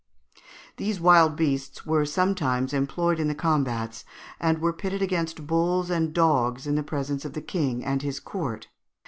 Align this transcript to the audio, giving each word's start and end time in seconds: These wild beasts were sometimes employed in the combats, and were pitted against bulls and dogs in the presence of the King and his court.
These 0.77 0.99
wild 0.99 1.35
beasts 1.35 1.85
were 1.85 2.05
sometimes 2.07 2.73
employed 2.73 3.19
in 3.19 3.27
the 3.27 3.35
combats, 3.35 4.03
and 4.39 4.57
were 4.57 4.73
pitted 4.73 5.03
against 5.03 5.45
bulls 5.45 5.91
and 5.91 6.11
dogs 6.11 6.65
in 6.65 6.73
the 6.73 6.81
presence 6.81 7.23
of 7.23 7.33
the 7.33 7.39
King 7.41 7.85
and 7.85 8.01
his 8.01 8.19
court. 8.19 8.67